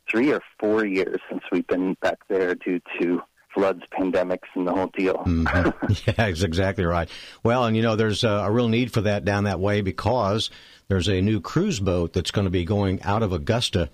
[0.09, 3.21] three or four years since we've been back there due to
[3.53, 5.15] floods, pandemics, and the whole deal.
[5.25, 5.93] mm-hmm.
[6.07, 7.09] Yeah, that's exactly right.
[7.43, 10.49] Well, and you know, there's a, a, real need for that down that way because
[10.87, 13.89] there's a new cruise boat that's going to be going out of Augusta,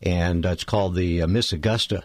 [0.00, 2.04] and it's called the uh, Miss Augusta.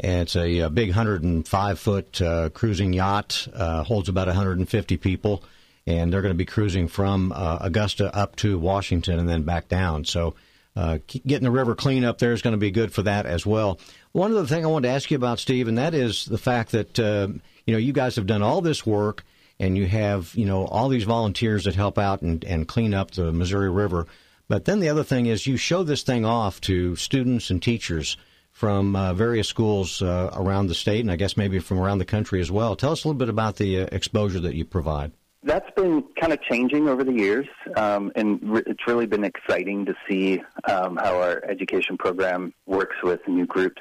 [0.00, 5.42] And it's a, a big 105 foot uh, cruising yacht, uh, holds about 150 people
[5.88, 9.68] and they're going to be cruising from uh, Augusta up to Washington and then back
[9.68, 10.04] down.
[10.04, 10.34] So
[10.76, 13.46] uh, getting the river clean up there is going to be good for that as
[13.46, 13.80] well.
[14.12, 16.72] One other thing I wanted to ask you about, Steve, and that is the fact
[16.72, 17.28] that uh,
[17.64, 19.24] you know you guys have done all this work
[19.58, 23.12] and you have you know all these volunteers that help out and, and clean up
[23.12, 24.06] the Missouri River.
[24.46, 28.18] But then the other thing is you show this thing off to students and teachers
[28.52, 32.04] from uh, various schools uh, around the state and I guess maybe from around the
[32.04, 32.76] country as well.
[32.76, 35.12] Tell us a little bit about the uh, exposure that you provide.
[35.44, 37.46] That's been kind of changing over the years,
[37.76, 42.96] um, and re- it's really been exciting to see um, how our education program works
[43.04, 43.80] with new groups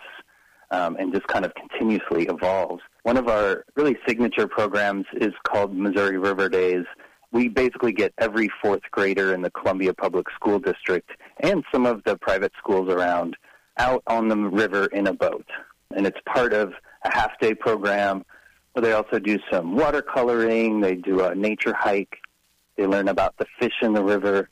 [0.69, 2.83] um, and just kind of continuously evolves.
[3.03, 6.85] One of our really signature programs is called Missouri River Days.
[7.31, 12.03] We basically get every fourth grader in the Columbia Public School District and some of
[12.05, 13.35] the private schools around
[13.77, 15.45] out on the river in a boat.
[15.95, 18.23] And it's part of a half day program
[18.81, 20.81] they also do some watercoloring.
[20.81, 22.17] They do a nature hike.
[22.75, 24.49] They learn about the fish in the river,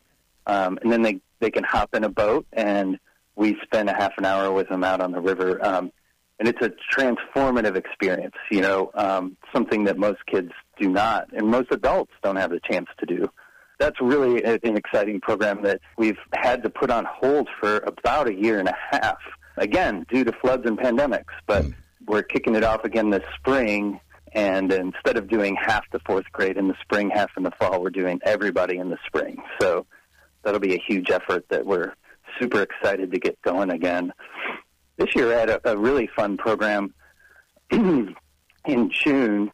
[0.47, 2.97] um, and then they they can hop in a boat, and
[3.35, 5.63] we spend a half an hour with them out on the river.
[5.63, 5.91] Um,
[6.39, 8.35] and it's a transformative experience.
[8.49, 12.59] You know, um, something that most kids do not, and most adults don't have the
[12.59, 13.29] chance to do.
[13.77, 18.33] That's really an exciting program that we've had to put on hold for about a
[18.33, 19.19] year and a half.
[19.57, 21.75] Again, due to floods and pandemics, but mm.
[22.07, 23.99] we're kicking it off again this spring
[24.35, 27.81] and instead of doing half the fourth grade in the spring, half in the fall,
[27.81, 29.37] we're doing everybody in the spring.
[29.61, 29.85] So
[30.43, 31.93] that'll be a huge effort that we're
[32.39, 34.11] super excited to get going again.
[34.97, 36.93] This year I had a, a really fun program
[37.71, 38.15] in
[38.91, 39.51] June.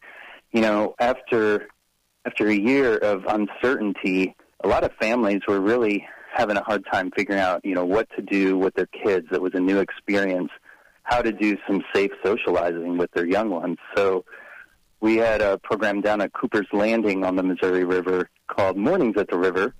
[0.51, 1.67] You know, after
[2.25, 7.11] after a year of uncertainty, a lot of families were really having a hard time
[7.15, 9.27] figuring out, you know, what to do with their kids.
[9.31, 10.49] It was a new experience,
[11.03, 13.77] how to do some safe socializing with their young ones.
[13.95, 14.23] So
[15.01, 19.29] we had a program down at Cooper's Landing on the Missouri River called Mornings at
[19.29, 19.73] the River,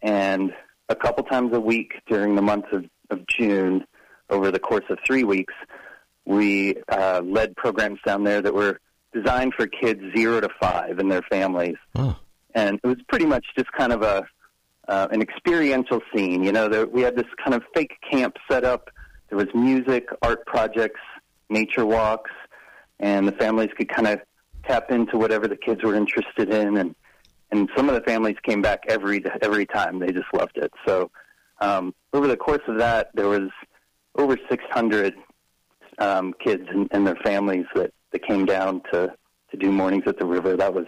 [0.00, 0.52] and
[0.88, 3.84] a couple times a week during the month of, of June,
[4.30, 5.54] over the course of three weeks,
[6.24, 8.80] we uh, led programs down there that were
[9.12, 11.76] designed for kids zero to five and their families.
[11.94, 12.16] Oh.
[12.54, 14.26] And it was pretty much just kind of a
[14.86, 16.42] uh, an experiential scene.
[16.42, 18.88] You know, there, we had this kind of fake camp set up.
[19.28, 21.00] There was music, art projects,
[21.50, 22.30] nature walks,
[22.98, 24.20] and the families could kind of
[24.68, 26.94] tap into whatever the kids were interested in, and
[27.50, 29.98] and some of the families came back every every time.
[29.98, 30.72] They just loved it.
[30.86, 31.10] So
[31.60, 33.50] um, over the course of that, there was
[34.16, 35.14] over 600
[35.98, 39.12] um, kids and, and their families that, that came down to
[39.50, 40.56] to do mornings at the river.
[40.56, 40.86] That was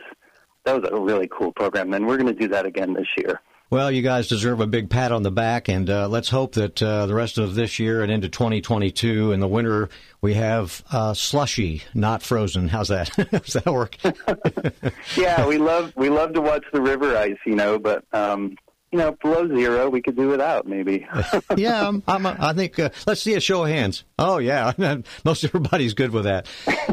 [0.64, 3.40] that was a really cool program, and we're going to do that again this year.
[3.70, 6.82] Well, you guys deserve a big pat on the back, and uh, let's hope that
[6.82, 9.88] uh, the rest of this year and into 2022 in the winter
[10.20, 12.66] we have uh, slushy, not frozen.
[12.66, 13.12] How's that?
[13.30, 13.96] Does that work?
[15.16, 18.56] yeah, we love we love to watch the river ice, you know, but um,
[18.92, 21.06] you know, below zero, we could do without maybe.
[21.56, 24.04] yeah, I'm, I'm, I think uh, let's see a show of hands.
[24.18, 24.72] Oh yeah,
[25.24, 26.48] most everybody's good with that.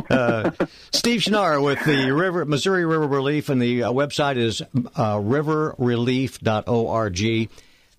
[0.09, 0.51] Uh,
[0.91, 7.49] Steve Schnarr with the River Missouri River Relief, and the uh, website is uh, riverrelief.org.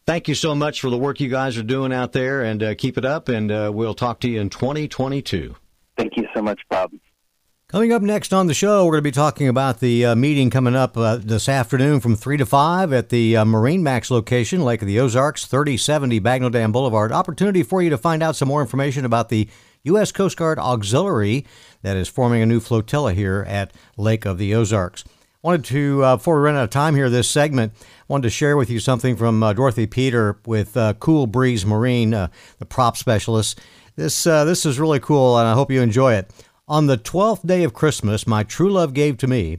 [0.07, 2.75] Thank you so much for the work you guys are doing out there, and uh,
[2.77, 3.29] keep it up.
[3.29, 5.57] And uh, we'll talk to you in 2022.
[5.97, 6.93] Thank you so much, Bob.
[7.71, 10.49] Coming up next on the show, we're going to be talking about the uh, meeting
[10.49, 14.81] coming up uh, this afternoon from 3 to 5 at the uh, MarineMax location, Lake
[14.81, 17.13] of the Ozarks, 3070 Bagnell Dam Boulevard.
[17.13, 19.51] Opportunity for you to find out some more information about the
[19.83, 20.13] U.S.
[20.13, 21.45] Coast Guard Auxiliary
[21.83, 25.05] that is forming a new flotilla here at Lake of the Ozarks.
[25.43, 27.75] Wanted to, uh, before we run out of time here, this segment,
[28.09, 32.13] wanted to share with you something from uh, Dorothy Peter with uh, Cool Breeze Marine,
[32.13, 32.31] the
[32.67, 33.61] prop specialist.
[33.95, 36.31] This, this is really cool, and I hope you enjoy it.
[36.71, 39.59] On the twelfth day of Christmas, my true love gave to me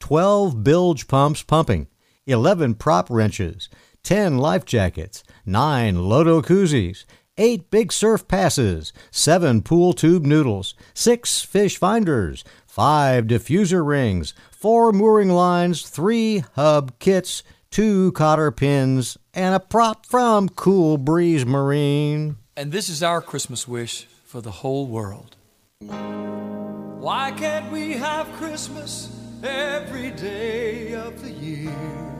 [0.00, 1.86] 12 bilge pumps pumping,
[2.26, 3.68] 11 prop wrenches,
[4.02, 7.04] 10 life jackets, 9 Loto koozies,
[7.36, 14.90] 8 big surf passes, 7 pool tube noodles, 6 fish finders, 5 diffuser rings, 4
[14.90, 22.36] mooring lines, 3 hub kits, 2 cotter pins, and a prop from Cool Breeze Marine.
[22.56, 25.36] And this is our Christmas wish for the whole world.
[25.80, 29.08] Why can't we have Christmas
[29.44, 32.16] every day of the year?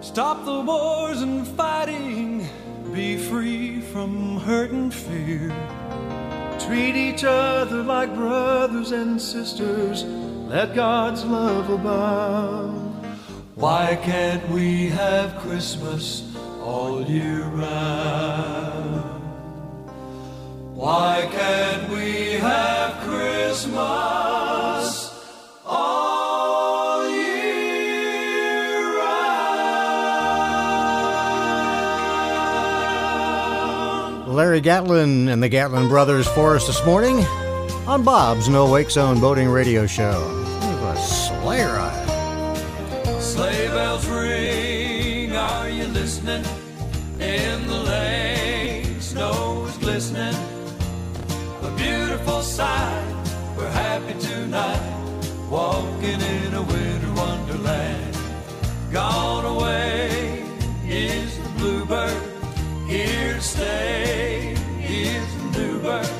[0.00, 2.44] Stop the wars and fighting,
[2.92, 5.54] be free from hurt and fear.
[6.58, 13.06] Treat each other like brothers and sisters, let God's love abound.
[13.54, 18.77] Why can't we have Christmas all year round?
[20.78, 23.74] Why can't we have Christmas
[25.66, 29.48] all year round?
[34.28, 37.24] Larry Gatlin and the Gatlin brothers for us this morning
[37.88, 40.30] on Bob's No Wake Zone Boating Radio Show.
[40.62, 42.06] a sleigh ride.
[43.20, 46.44] Sleigh bells ring, are you listening?
[47.18, 50.47] In the lane, snow is glistening
[52.48, 53.04] sight.
[53.56, 54.82] We're happy tonight,
[55.50, 58.16] walking in a winter wonderland.
[58.90, 60.44] Gone away
[60.86, 62.22] is the bluebird,
[62.86, 66.10] here to stay is the new bird.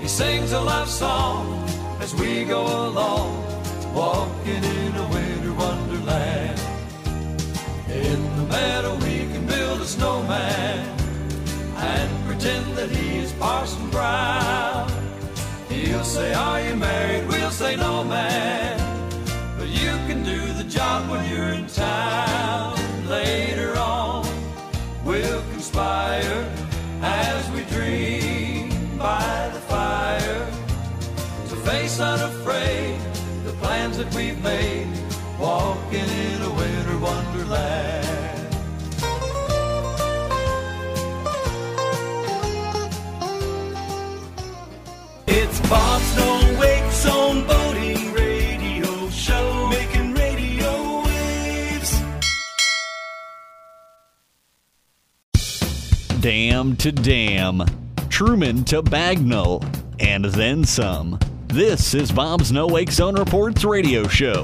[0.00, 1.64] He sings a love song
[2.00, 3.30] as we go along,
[3.94, 6.60] walking in a winter wonderland.
[7.88, 10.78] In the meadow we can build a snowman
[11.76, 14.75] and pretend that he is Parson Brown.
[15.96, 17.26] He'll say, Are you married?
[17.26, 18.76] We'll say, No, man.
[19.58, 22.76] But you can do the job when you're in town.
[23.08, 24.28] Later on,
[25.06, 26.52] we'll conspire
[27.00, 30.46] as we dream by the fire
[31.48, 33.00] to face unafraid
[33.46, 34.85] the plans that we've made,
[47.06, 52.02] Wake Zone Boating Radio Show, making radio waves.
[56.20, 57.64] Dam to dam,
[58.08, 59.64] Truman to Bagnell,
[60.00, 61.20] and then some.
[61.46, 64.42] This is Bob's No Wake Zone Reports radio show.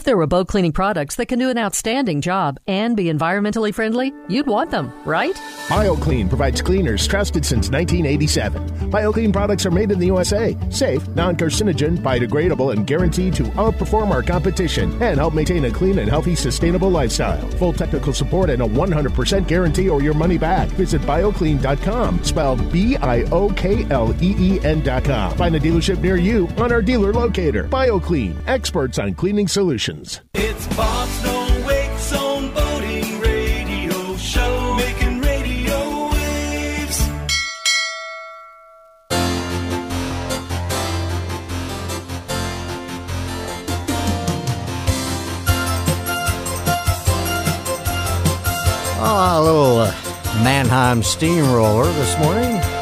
[0.00, 3.74] If there were boat cleaning products that can do an outstanding job and be environmentally
[3.74, 5.34] friendly, you'd want them, right?
[5.68, 8.90] BioKleen provides cleaners trusted since 1987.
[8.90, 14.08] BioKleen products are made in the USA, safe, non carcinogen, biodegradable, and guaranteed to outperform
[14.08, 17.46] our competition and help maintain a clean and healthy, sustainable lifestyle.
[17.58, 20.68] Full technical support and a 100% guarantee or your money back.
[20.78, 25.36] Visit biokleen.com, spelled B I O K L E E N.com.
[25.36, 27.64] Find a dealership near you on our dealer locator.
[27.64, 29.89] BioKleen, experts on cleaning solutions.
[29.90, 37.08] It's Bob's No Wake Zone Boating Radio Show, making radio waves.
[49.02, 49.92] Oh, a little uh,
[50.44, 52.79] Mannheim steamroller this morning.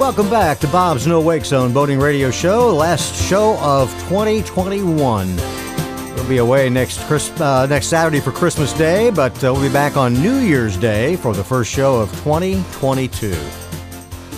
[0.00, 5.36] Welcome back to Bob's No Wake Zone Boating Radio Show, last show of 2021.
[5.36, 9.70] We'll be away next Chris, uh, next Saturday for Christmas Day, but uh, we'll be
[9.70, 13.36] back on New Year's Day for the first show of 2022.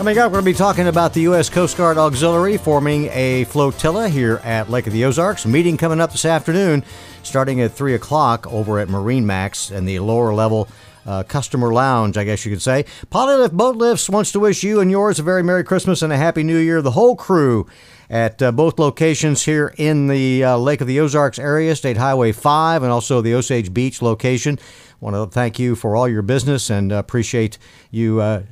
[0.02, 1.48] Coming up, we're going to be talking about the U.S.
[1.48, 5.46] Coast Guard Auxiliary forming a flotilla here at Lake of the Ozarks.
[5.46, 6.82] Meeting coming up this afternoon,
[7.22, 10.66] starting at 3 o'clock over at Marine Max and the lower level
[11.06, 12.84] uh, customer lounge, I guess you could say.
[13.12, 16.16] Polylift Boat Lifts wants to wish you and yours a very Merry Christmas and a
[16.16, 16.82] Happy New Year.
[16.82, 17.68] The whole crew
[18.12, 22.30] at uh, both locations here in the uh, Lake of the Ozarks area, State Highway
[22.30, 24.58] 5, and also the Osage Beach location.
[25.00, 27.56] Want to thank you for all your business and appreciate
[27.90, 28.42] you uh,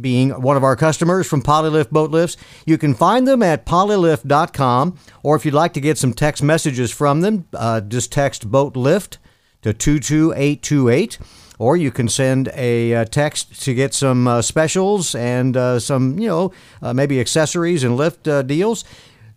[0.00, 2.38] being one of our customers from Polylift Boat Lifts.
[2.64, 6.90] You can find them at polylift.com, or if you'd like to get some text messages
[6.90, 9.18] from them, uh, just text Boat Lift
[9.60, 11.18] to 22828
[11.58, 16.26] or you can send a uh, text to get some uh, specials and some, you
[16.26, 16.50] know,
[16.94, 18.82] maybe accessories and lift deals.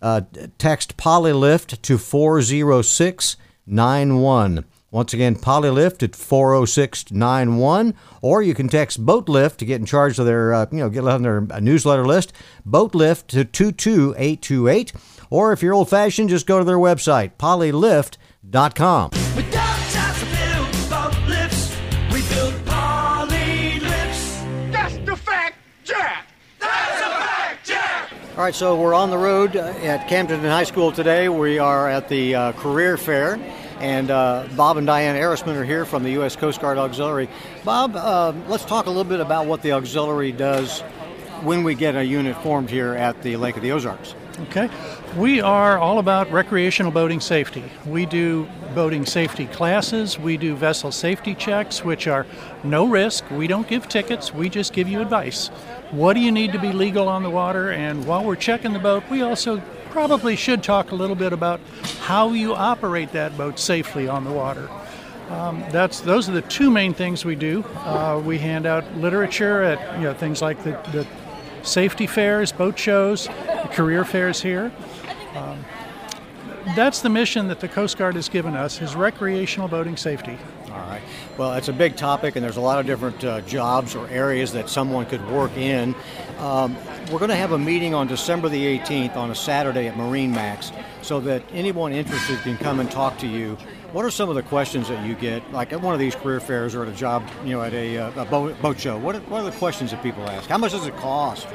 [0.03, 0.21] Uh,
[0.57, 4.65] text Polylift to 40691.
[4.91, 7.93] Once again, Polylift at 40691.
[8.21, 11.21] Or you can text Boatlift to get in charge of their, you know, get on
[11.23, 12.33] their newsletter list.
[12.67, 14.91] Boatlift to 22828.
[15.29, 19.22] Or if you're old fashioned, just go to their website, polylift.com.
[28.35, 31.29] All right, so we're on the road at Camden High School today.
[31.29, 33.39] We are at the uh, career fair,
[33.79, 36.35] and uh, Bob and Diane Arisman are here from the U.S.
[36.35, 37.29] Coast Guard Auxiliary.
[37.63, 40.81] Bob, uh, let's talk a little bit about what the auxiliary does
[41.43, 44.15] when we get a unit formed here at the Lake of the Ozarks.
[44.39, 44.67] Okay.
[45.15, 47.63] We are all about recreational boating safety.
[47.85, 52.25] We do boating safety classes, we do vessel safety checks, which are
[52.63, 53.29] no risk.
[53.29, 55.49] We don't give tickets, we just give you advice.
[55.91, 57.71] What do you need to be legal on the water?
[57.71, 59.61] And while we're checking the boat, we also
[59.91, 61.59] probably should talk a little bit about
[61.99, 64.67] how you operate that boat safely on the water.
[65.29, 67.63] Um, that's those are the two main things we do.
[67.77, 71.07] Uh, we hand out literature at you know things like the, the
[71.63, 73.27] safety fairs, boat shows,
[73.71, 74.71] career fairs here.
[75.35, 75.65] Um,
[76.75, 80.37] that's the mission that the Coast Guard has given us: is recreational boating safety.
[80.71, 81.01] All right.
[81.37, 84.53] Well, it's a big topic, and there's a lot of different uh, jobs or areas
[84.53, 85.93] that someone could work in.
[86.39, 86.75] Um,
[87.11, 90.31] we're going to have a meeting on December the 18th on a Saturday at Marine
[90.31, 93.57] Max, so that anyone interested can come and talk to you.
[93.93, 96.39] What are some of the questions that you get, like at one of these career
[96.39, 98.97] fairs or at a job, you know, at a, uh, a boat, boat, show?
[98.97, 100.49] What are, what are the questions that people ask?
[100.49, 101.45] How much does it cost?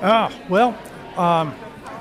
[0.00, 0.78] Ah, well,
[1.16, 1.52] um,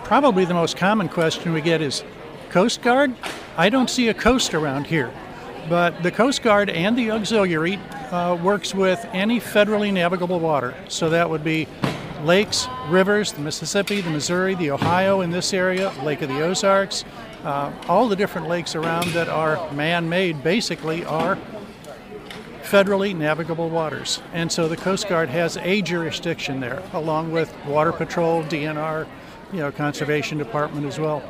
[0.04, 2.04] probably the most common question we get is,
[2.52, 3.16] Coast Guard?
[3.58, 5.12] I don't see a coast around here.
[5.68, 7.78] But the Coast Guard and the auxiliary
[8.12, 10.76] uh, works with any federally navigable water.
[10.90, 11.68] So that would be
[12.24, 17.04] lakes, rivers, the Mississippi, the Missouri, the Ohio in this area, Lake of the Ozarks,
[17.44, 21.38] uh, all the different lakes around that are man made basically are
[22.64, 24.22] federally navigable waters.
[24.34, 29.08] And so the Coast Guard has a jurisdiction there, along with Water Patrol, DNR,
[29.52, 31.24] you know, Conservation Department as well.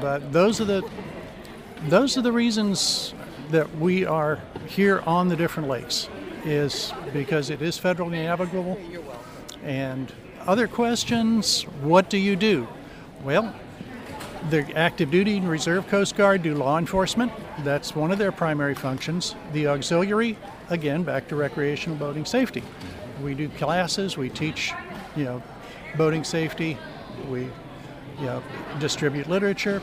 [0.00, 0.88] But those are the
[1.88, 3.14] those are the reasons
[3.50, 6.08] that we are here on the different lakes
[6.44, 8.78] is because it is federally navigable.
[9.64, 10.12] And
[10.46, 12.68] other questions, what do you do?
[13.24, 13.54] Well,
[14.48, 17.30] the active duty and reserve coast guard do law enforcement.
[17.58, 19.34] That's one of their primary functions.
[19.52, 20.38] The auxiliary,
[20.70, 22.62] again, back to recreational boating safety.
[23.22, 24.72] We do classes, we teach,
[25.14, 25.42] you know,
[25.96, 26.78] boating safety,
[27.28, 27.48] we
[28.20, 28.42] you know,
[28.78, 29.82] distribute literature,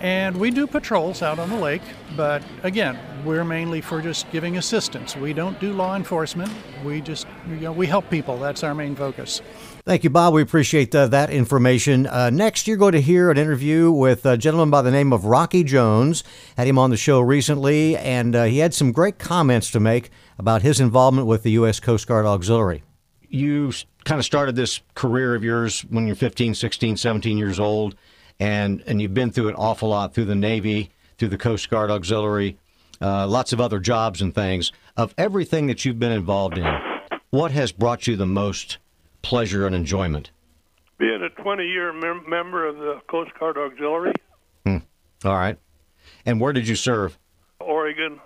[0.00, 1.82] and we do patrols out on the lake,
[2.16, 5.16] but again, we're mainly for just giving assistance.
[5.16, 6.50] We don't do law enforcement.
[6.84, 8.38] We just, you know, we help people.
[8.38, 9.40] That's our main focus.
[9.86, 10.34] Thank you, Bob.
[10.34, 12.08] We appreciate uh, that information.
[12.08, 15.26] Uh, next, you're going to hear an interview with a gentleman by the name of
[15.26, 16.24] Rocky Jones.
[16.56, 20.10] Had him on the show recently, and uh, he had some great comments to make
[20.40, 21.78] about his involvement with the U.S.
[21.78, 22.82] Coast Guard Auxiliary.
[23.28, 23.72] You
[24.04, 27.94] kind of started this career of yours when you're 15, 16, 17 years old
[28.38, 31.90] and and you've been through an awful lot through the Navy, through the Coast Guard
[31.90, 32.58] Auxiliary,
[33.00, 34.72] uh, lots of other jobs and things.
[34.96, 36.66] Of everything that you've been involved in,
[37.30, 38.78] what has brought you the most
[39.26, 40.30] pleasure and enjoyment?
[40.98, 44.14] Being a 20-year mem- member of the Coast Guard Auxiliary.
[44.64, 44.78] Hmm.
[45.24, 45.58] All right.
[46.24, 47.18] And where did you serve?
[47.58, 48.20] Oregon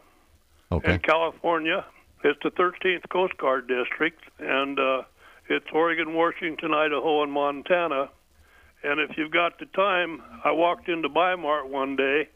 [0.71, 0.93] okay.
[0.93, 1.87] and California.
[2.23, 5.03] It's the 13th Coast Guard District, and uh,
[5.49, 8.11] it's Oregon, Washington, Idaho, and Montana.
[8.83, 12.29] And if you've got the time, I walked into Bi-Mart one day,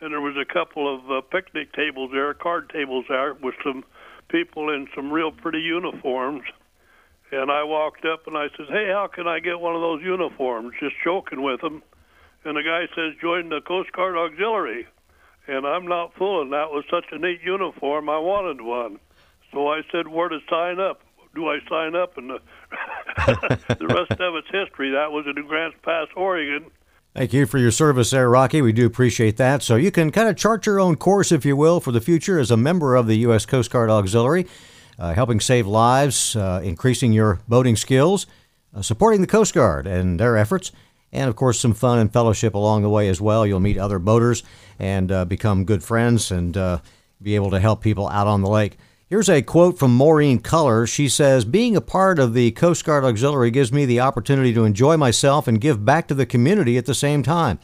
[0.00, 3.84] and there was a couple of uh, picnic tables there, card tables there, with some
[4.28, 6.42] people in some real pretty uniforms.
[7.32, 10.02] And I walked up and I says, "Hey, how can I get one of those
[10.02, 11.82] uniforms?" Just joking with him.
[12.44, 14.86] And the guy says, "Join the Coast Guard Auxiliary."
[15.48, 16.50] And I'm not fooling.
[16.50, 18.08] That was such a neat uniform.
[18.08, 19.00] I wanted one.
[19.50, 21.00] So I said, "Where to sign up?"
[21.34, 22.18] Do I sign up?
[22.18, 22.40] And the,
[23.78, 24.90] the rest of it's history.
[24.90, 26.70] That was in Grants Pass, Oregon.
[27.14, 28.62] Thank you for your service there, Rocky.
[28.62, 29.62] We do appreciate that.
[29.62, 32.38] So you can kind of chart your own course, if you will, for the future
[32.38, 33.44] as a member of the U.S.
[33.44, 34.46] Coast Guard Auxiliary,
[35.14, 38.26] helping save lives, uh, increasing your boating skills,
[38.74, 40.72] uh, supporting the Coast Guard and their efforts,
[41.12, 43.46] and of course some fun and fellowship along the way as well.
[43.46, 44.42] You'll meet other boaters
[44.78, 46.78] and uh, become good friends and uh,
[47.20, 48.78] be able to help people out on the lake.
[49.12, 50.88] Here's a quote from Maureen Culler.
[50.88, 54.64] She says, Being a part of the Coast Guard Auxiliary gives me the opportunity to
[54.64, 57.58] enjoy myself and give back to the community at the same time.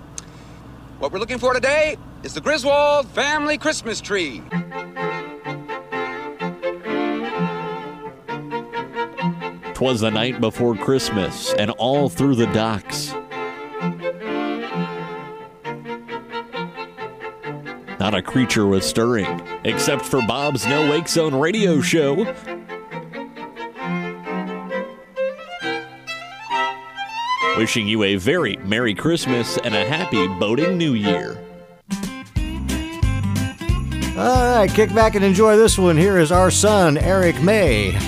[1.00, 4.42] What we're looking for today is the Griswold family Christmas tree.
[9.80, 13.14] Twas the night before Christmas, and all through the docks.
[17.98, 22.26] Not a creature was stirring, except for Bob's No Wake Zone radio show.
[27.56, 31.42] Wishing you a very Merry Christmas and a happy boating New Year.
[34.18, 35.96] All right, kick back and enjoy this one.
[35.96, 37.98] Here is our son, Eric May.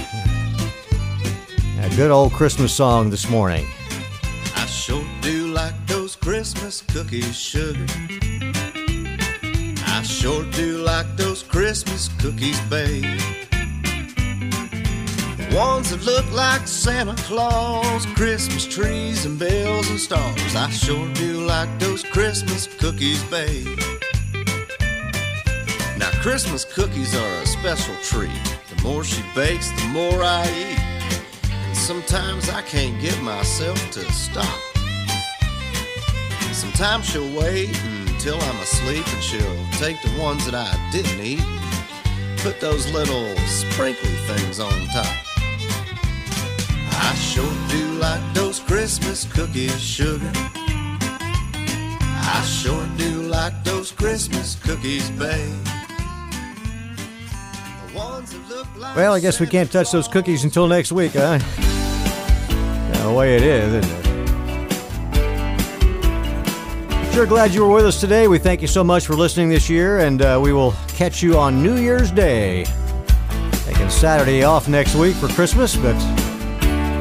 [1.94, 3.66] Good old Christmas song this morning.
[4.56, 7.84] I sure do like those Christmas cookies, sugar.
[9.86, 13.04] I sure do like those Christmas cookies, babe.
[15.36, 20.56] The ones that look like Santa Claus, Christmas trees and bells and stars.
[20.56, 23.78] I sure do like those Christmas cookies, babe.
[25.98, 28.30] Now, Christmas cookies are a special treat.
[28.74, 30.91] The more she bakes, the more I eat.
[31.82, 34.60] And sometimes I can't get myself to stop.
[36.52, 37.70] Sometimes she'll wait
[38.06, 41.42] until I'm asleep and she'll take the ones that I didn't eat,
[42.36, 45.12] put those little sprinkly things on top.
[46.92, 50.30] I sure do like those Christmas cookies, sugar.
[50.36, 55.81] I sure do like those Christmas cookies, babe.
[58.82, 61.38] Well, I guess we can't touch those cookies until next week, huh?
[61.38, 64.02] The way it is, isn't it?
[67.14, 68.26] Sure glad you were with us today.
[68.26, 71.38] We thank you so much for listening this year, and uh, we will catch you
[71.38, 72.64] on New Year's Day.
[73.64, 75.94] Taking Saturday off next week for Christmas, but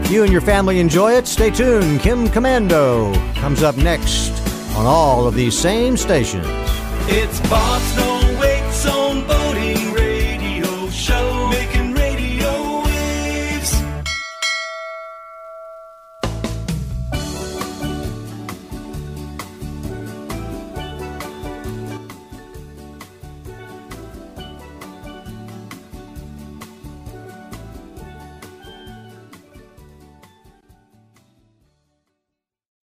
[0.09, 1.27] you and your family enjoy it.
[1.27, 2.01] Stay tuned.
[2.01, 4.31] Kim Komando comes up next
[4.75, 6.45] on all of these same stations.
[7.07, 8.10] It's Bob's No